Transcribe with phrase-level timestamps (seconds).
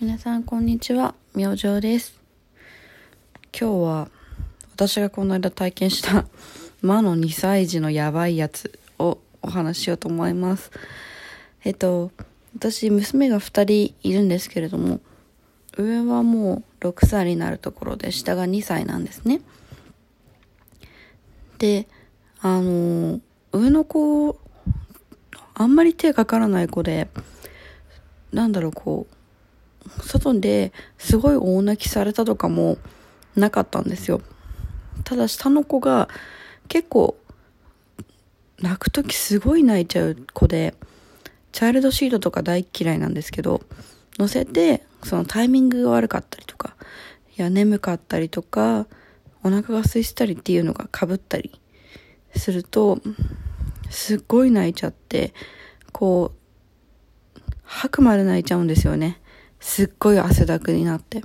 [0.00, 1.16] 皆さんこんにちは。
[1.34, 2.20] 明星です。
[3.52, 4.08] 今日は
[4.72, 6.24] 私がこの間体験した
[6.82, 10.70] 魔の2歳児のやばいやつをお話ししようと思います。
[11.64, 12.12] えっと
[12.54, 15.00] 私娘が2人いるんですけれども
[15.76, 19.40] 上はもう6歳になるところで下が2歳なんですね。
[21.58, 21.88] で
[22.40, 23.20] あの
[23.50, 24.38] 上の子
[25.54, 27.08] あんまり手かからない子で
[28.32, 29.17] なんだろうこう
[30.00, 32.78] 外ですごい大泣きされたとかも
[33.36, 34.20] なかったんですよ。
[35.04, 36.08] ただ下の子が
[36.68, 37.16] 結構
[38.60, 40.74] 泣く時すごい泣いちゃう子で、
[41.52, 43.62] チャイルドシートとか大嫌いなんですけど、
[44.18, 46.74] 乗せてそのタイミングが悪かったりとか、
[47.36, 48.86] いや眠かったりとか、
[49.44, 51.60] お腹が空いてたりっていうのがかぶったり
[52.34, 53.00] すると、
[53.90, 55.32] すっごい泣いちゃって、
[55.92, 59.20] こう、吐くまで泣いちゃうんですよね。
[59.60, 61.22] すっごい汗だくになって。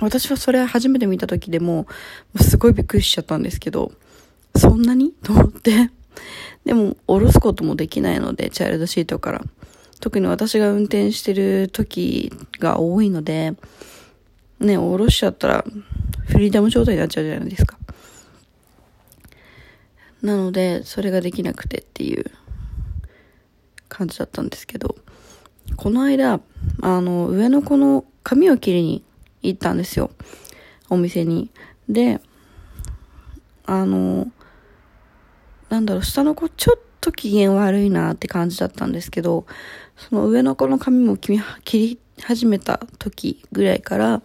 [0.00, 1.86] 私はそれ初めて見た時でも、
[2.40, 3.92] すごいびっくりしちゃったんですけど、
[4.56, 5.12] そんなに？
[5.22, 5.90] と思って。
[6.64, 9.44] でも、下ろすこともできないので、チャイルドシートから。
[10.00, 13.54] 特に私が運転してる時が多いので、
[14.58, 15.64] ね、下ろしちゃったら、
[16.26, 17.78] フリーダム状態になっちゃうじゃないですか。
[20.22, 22.24] なので、それができなくてっていう
[23.88, 24.96] 感じだったんですけど、
[25.80, 26.40] この間、
[26.82, 29.02] あの、上の子の髪を切りに
[29.40, 30.10] 行ったんですよ。
[30.90, 31.50] お店に。
[31.88, 32.20] で、
[33.64, 34.30] あの、
[35.70, 39.46] なんだろう、下の子ちょっと機嫌悪いなって感じだったんですけど、
[39.96, 44.20] その上の子の髪も切り始めた時ぐらいから、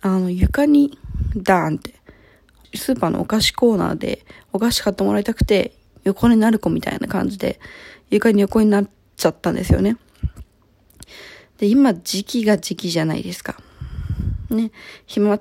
[0.00, 0.96] あの、床に
[1.34, 1.92] ダーンって、
[2.72, 5.72] スーパーのお菓子コーナーでお菓子買ってもらいたくて、
[6.04, 7.58] 横になる子みたいな感じで、
[8.10, 9.96] 床に横になっちゃったんですよね。
[11.58, 13.56] で、今時期が時期じゃないですか。
[14.50, 14.70] ね、
[15.06, 15.38] 飛沫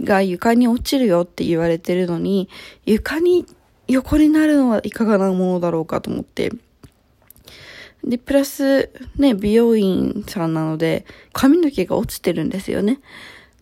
[0.00, 2.48] が床に落ちるよって言われてるのに、
[2.84, 3.46] 床に
[3.86, 6.52] 横になるのはいかがなものだろうかと思って。
[8.02, 13.00] で、プラス、ね、美容院さんなので、髪の毛が落ちてるんですよね。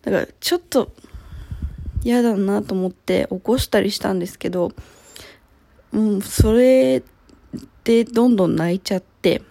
[0.01, 0.91] だから、ちょっと、
[2.03, 4.73] 嫌だなと思って起こしたりしたんですけど、
[5.91, 7.01] もう、それ
[7.85, 9.41] でどんどん泣いちゃって、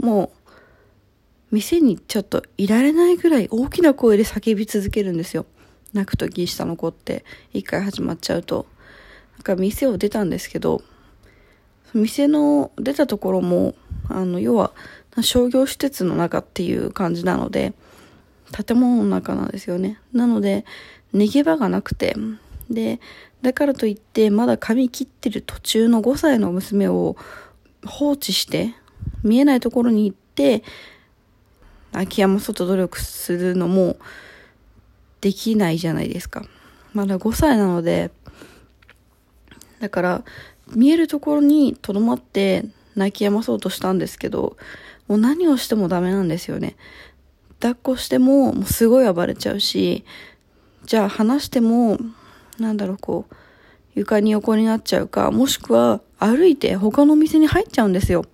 [0.00, 0.32] も
[1.50, 5.46] う、店にちょっといられないぐらい大きな声で叫び続けるんですよ。
[5.92, 8.66] 泣く時下の子って一回始まっちゃうと。
[9.34, 10.82] なんか店を出たんですけど、
[11.94, 13.74] 店の出たところも、
[14.08, 14.72] あの、要は
[15.22, 17.72] 商業施設の中っていう感じなので、
[18.52, 19.98] 建物の中なんですよね。
[20.12, 20.64] なので、
[21.14, 22.16] 逃げ場がなくて、
[22.70, 23.00] で、
[23.42, 27.16] だからといって、まだ髪切ってる途中の5歳の娘を
[27.84, 28.74] 放置して、
[29.22, 30.62] 見えないところに行って、
[31.92, 33.96] 空き家も外努力するのも
[35.20, 36.44] できないじゃないですか。
[36.92, 38.10] まだ5歳なので、
[39.80, 40.24] だから、
[40.74, 44.56] 見えるところにとどまって泣き止まそうとしたんですけど、
[45.08, 46.76] もう何をしてもダメなんですよね。
[47.60, 50.04] 抱っこしても、もうすごい暴れちゃうし、
[50.84, 51.98] じゃあ話しても、
[52.58, 53.34] なんだろう、こう、
[53.94, 58.24] 床に横になっちゃうか、もしくは歩いて他のお店に入っちゃうんですよ。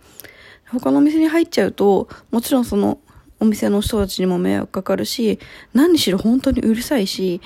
[0.73, 2.99] 他のお店に入っちゃうと、もちろんその
[3.41, 5.39] お店の人たちにも迷惑かかるし、
[5.75, 7.41] 何しろ本当にうるさいし、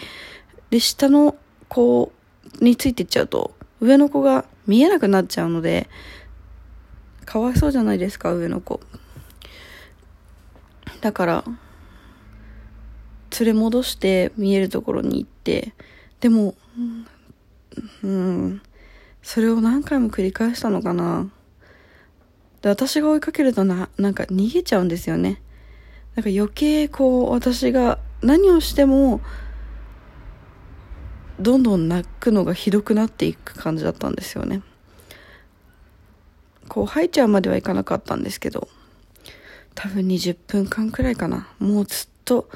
[0.70, 1.37] で、下の
[1.69, 2.12] 子
[2.60, 5.88] についてっちゃうと、上の子が見えなくなっちゃうので、
[7.25, 8.81] かわいそうじゃないですか、上の子。
[11.00, 11.44] だから、
[13.38, 15.75] 連れ戻して見えるところに行って、
[16.20, 16.54] でも、
[18.03, 18.62] うん、
[19.22, 21.28] それを何回も繰り返したのかな。
[22.66, 25.41] で、私が追いかけるとな、なんか逃げちゃうんですよね。
[26.16, 29.21] なんか余計こう、私が何をしても、
[31.38, 34.62] どんどん泣くのがひどくなっていく感じだったんですよね。
[36.66, 38.66] こう、吐いちゃうまではいかなかったんですけど、
[39.76, 41.46] 多分20分間くらいかな。
[41.61, 42.49] もうずっと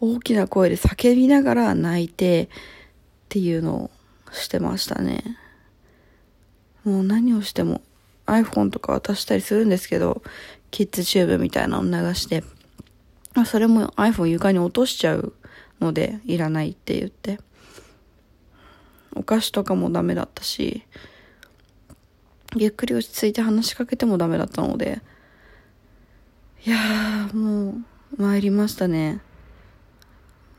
[0.00, 2.48] 大きな声で叫びながら泣いてっ
[3.28, 3.90] ていうのを
[4.32, 5.36] してましたね。
[6.82, 7.82] もう何をしても
[8.30, 10.22] iPhone とか渡したりするんですけど、
[10.70, 12.44] キッズチューブみたいなの流して、
[13.44, 15.34] それも iPhone 床に落としちゃう
[15.80, 17.38] ので、いらないって言って。
[19.14, 20.84] お菓子とかもダメだったし、
[22.56, 25.02] ゆっくり落ち着いて話しかけてもダメだったので、
[26.64, 27.70] いやー、も
[28.18, 29.20] う、参りましたね。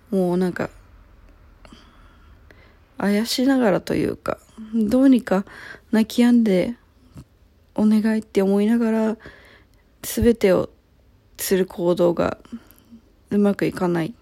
[0.10, 0.70] もうなんか、
[2.98, 4.38] あやしながらというか、
[4.74, 5.46] どうにか
[5.92, 6.76] 泣き止んで
[7.82, 9.18] お願いって思いながら
[10.02, 10.70] 全てを
[11.38, 12.38] する行動が
[13.30, 14.14] うまくいかない。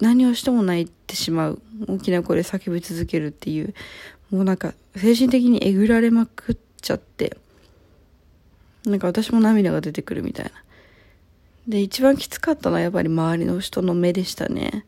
[0.00, 1.62] 何をしても泣いてしまう。
[1.86, 3.74] 大きな声で叫び続けるっていう。
[4.30, 7.36] もうなんか精神的にえぐられまくっちゃって。
[8.84, 10.52] なんか私も涙が出てくるみたいな。
[11.68, 14.86] で一番きつかったのはやっぱり周りの人の目でしたね。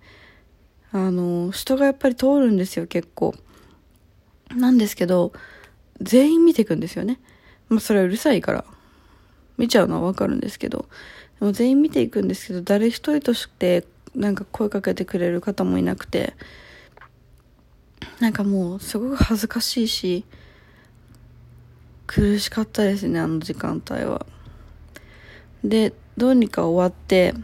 [0.91, 3.35] あの人がやっぱり通るんですよ結構。
[4.51, 5.33] なんですけど
[6.01, 7.21] 全員見ていくんですよね。
[7.73, 8.65] まあそれはうるさいから。
[9.59, 10.87] 見ちゃうのはわかるんですけど。
[11.39, 13.85] でも全員見ていくんですけど誰一人として
[14.15, 16.35] なんか声かけてくれる方もいなくて。
[18.21, 20.25] なんかもうすごく恥ずかしいし
[22.07, 24.27] 苦しかったですねあの時間帯は。
[25.65, 27.35] でどうにか終わって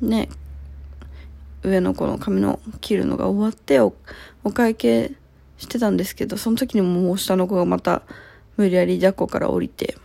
[0.00, 0.28] ね
[1.62, 3.92] 上の子の髪の切るのが終わってお
[4.52, 5.12] 会計
[5.58, 8.02] してたんですけどその時にももう下の子がまた
[8.56, 9.96] 無理やり抱っこから降りて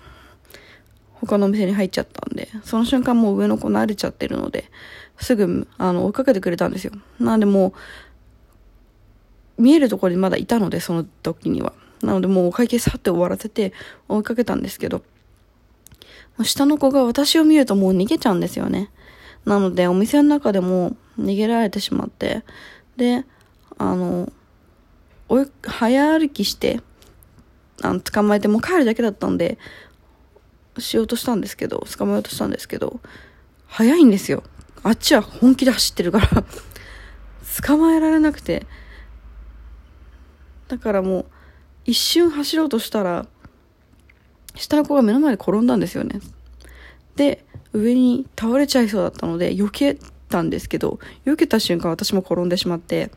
[1.13, 4.69] 他のお店に入っちゃったんでその瞬間もう上の子慣れちゃってるので
[5.19, 6.93] すぐあの追いかけてくれたんですよ。
[7.19, 7.73] なんでも
[9.57, 11.73] う見えるところにまだいたのでその時には。
[12.03, 13.73] なのでもうお会計さって終わらせて
[14.07, 15.01] 追いかけたんですけど
[16.43, 18.91] 下の子が私を見るともう逃げちゃうんですよね。
[19.45, 22.43] なのでお店の中でも逃げられてしまって
[22.97, 23.25] で
[23.79, 24.31] あの
[25.29, 26.81] おい早歩きして
[27.83, 29.57] あの捕まえてもう帰るだけだったんで
[30.77, 32.99] しようとしたんですけど捕まえようとしたんですけど
[33.67, 34.43] 早いんですよ。
[34.83, 36.43] あっちは本気で走ってるから。
[37.63, 38.65] 捕まえられなくて。
[40.67, 41.25] だからもう
[41.85, 43.25] 一瞬走ろうとしたら
[44.55, 46.19] 下の子が目の前で転んだんですよね。
[47.15, 49.97] で上に倒れちゃいそうだったので避け
[50.29, 53.11] たんですけど避けた瞬間私も転んでしまって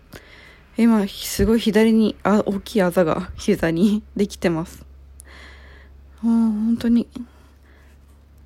[0.76, 4.84] 今すごい左にあ大きいあざが膝にできてます。
[6.22, 7.06] もう本当に。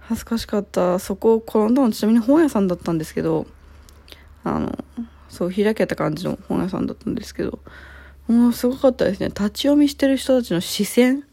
[0.07, 0.99] 恥ずかしかった。
[0.99, 3.47] そこを転んだのちなみに本屋さんだったんですけど
[4.43, 4.85] あの
[5.29, 7.59] そう開けた感じの本屋さんだったんですけど
[8.29, 9.29] もうすごかったですね。
[9.29, 11.25] 立ち読みしてる人たちの視線。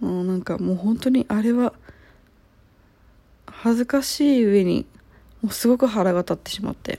[0.00, 1.72] もうなんかもう本当にあれは
[3.46, 4.84] 恥ずかしい上に
[5.42, 6.98] もうすごく腹が立ってしまって。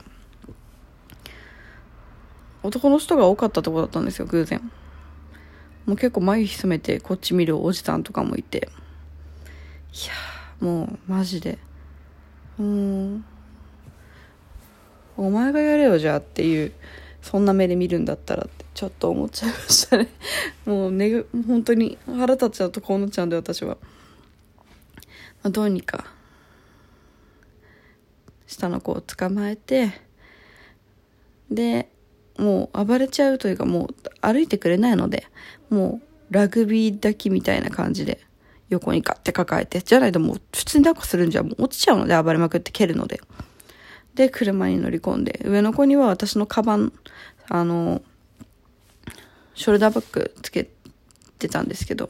[2.62, 4.60] 男の人が多かったとこだったんですよ偶然。
[5.86, 8.68] もう結構眉潜めてこっち見るおじさんとかもいて。
[9.92, 10.12] いや
[10.60, 11.58] もうマジで。
[12.58, 13.24] うん。
[15.16, 16.72] お前がやれよじゃあっていう
[17.22, 20.08] そんな目で見るんだったらってちょっと思っちゃいましたね。
[20.64, 23.78] もうね本当に腹立っちゃうとこうなっちゃうんで私は、
[25.42, 26.04] まあ、どうにか
[28.46, 29.92] 下の子を捕まえて
[31.50, 31.90] で
[32.38, 35.26] もう暴れちゃうというかもう歩いてくれないので
[35.70, 36.00] も
[36.30, 38.20] うラグビー抱きみたいな感じで
[38.68, 43.20] 横にガッて抱えてじゃないともう普通に抱っこするんじゃもう落ちちゃうので暴れまくって蹴るので。
[44.18, 46.92] で車に乗り込んで上の子には私のカバン
[47.48, 48.02] あの
[49.54, 50.68] ショルダーバッグつけ
[51.38, 52.08] てたんですけど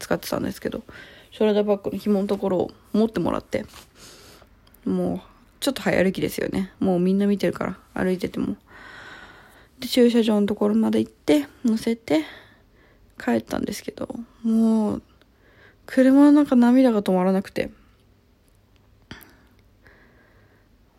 [0.00, 0.82] 使ってたんですけど
[1.30, 3.64] ショルダーバッグの紐のところを持ってもらって
[4.84, 5.20] もう
[5.60, 6.72] ちょっと早歩きですよね。
[6.80, 8.56] もうみんな見てるから歩いてても
[9.80, 12.24] で駐車場のところまで行って乗せて
[13.22, 14.08] 帰ったんですけど
[14.42, 15.02] もう
[15.86, 17.70] 車の中涙が止まらなくて。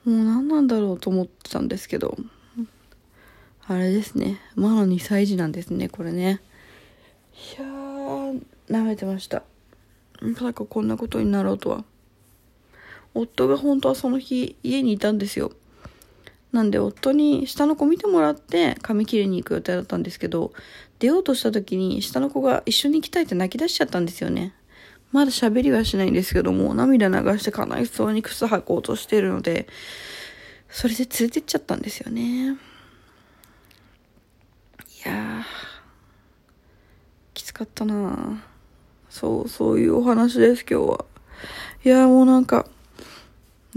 [0.06, 2.16] もう何なんだろうと思ってたんですけど
[3.66, 4.40] あれですね。
[4.56, 6.40] まだ2歳児なんですねこれね。
[7.58, 9.44] いやー舐めてました。
[10.22, 11.84] まさかこんなことになろうとは。
[13.14, 15.52] 夫が本当はその日家にいたんですよ。
[16.52, 20.54] なんで夫に下の子見てもらって髪切りに行く予定だったんですけど
[21.00, 24.54] 出ようとした時に下の子が一緒に行きたいって泣き出しちゃったんですよね。
[25.12, 29.68] まだ喋りはしないんですけども涙流して悲しそうに靴履こうとしてるので
[30.70, 32.52] それで連れてっちゃったんですよね。
[32.52, 32.56] い
[35.08, 35.46] や
[37.34, 38.44] きつかったな。
[39.10, 41.06] そうそういうお話です今日は。
[41.86, 42.68] いやもうなんか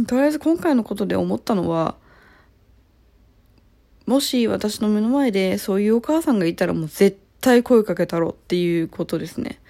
[0.07, 1.95] とりあえず今回のことで思ったのは
[4.11, 9.61] もし私の目の前でそういうお母さんがいたらもう絶対声かけたろっていうことですね。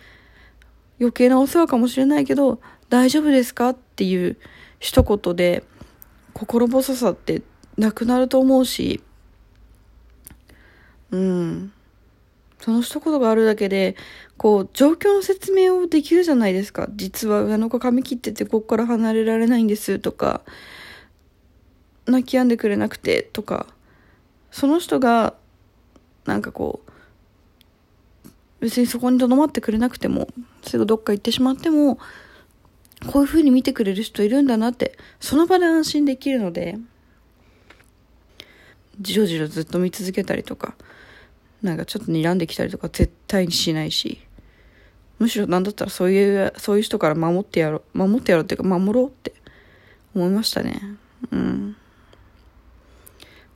[0.99, 4.39] 余計なお世話かもしれないけど、大丈夫ですかっていう
[4.79, 5.63] 一言で
[6.33, 7.43] 心細さって
[7.77, 9.03] なくなると思うし、
[11.11, 11.73] うん。
[12.63, 13.95] その一言があるだけで、
[14.39, 16.89] こう、状況の説明をできるじゃないですか。
[16.97, 20.41] 実は上の子髪切っててここから離れられないんですとか、
[22.07, 23.67] 泣き止んでくれなくてとか、
[24.51, 25.35] その人が、
[26.27, 26.91] なんかこう、
[28.61, 30.29] 別にそこに留まってくれなくても、
[30.63, 31.99] すぐどっか行ってしまっても、
[33.07, 36.77] こういう風に見てくれる人いるんだなってその場で安心できるので
[39.01, 40.75] じろじろずっと見続けたりとか
[41.63, 44.21] なんかちょっと睨んできたりとか絶対にしないし
[45.19, 49.35] むしろ何だったらそういうそういう人から守ってやろう守ってやろうっていうか守ろうって
[50.15, 50.81] 思いましたね。
[51.31, 51.77] うん。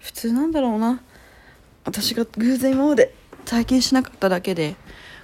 [0.05, 1.01] 普通なんだろうな。
[1.87, 3.15] 私が偶然今まで
[3.47, 4.77] 体験しなかっただけで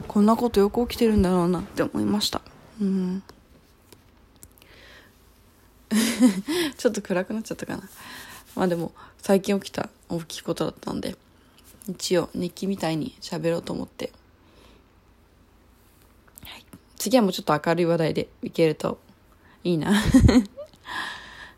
[0.09, 2.41] こんなことよく起きてるんだろうなって思いました。
[2.81, 3.23] うん。
[6.79, 7.83] ちょっと暗くなっちゃったかな。
[8.57, 11.15] まあでも最近起きた大きいことだったんで
[11.87, 14.13] 一応日記みたいに喋ろうと思って、
[16.43, 16.65] はい、
[16.97, 18.99] 次はもうちょっと明るい話題でいけると
[19.63, 19.93] いいな。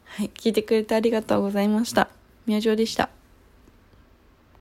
[0.07, 0.31] はい。
[0.35, 2.09] 聞いてくれてありがとうございました。
[2.47, 3.11] 宮城でした。